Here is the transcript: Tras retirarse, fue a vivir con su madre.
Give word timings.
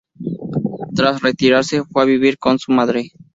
Tras 0.95 1.21
retirarse, 1.21 1.83
fue 1.83 2.01
a 2.01 2.05
vivir 2.05 2.39
con 2.39 2.57
su 2.57 2.71
madre. 2.71 3.11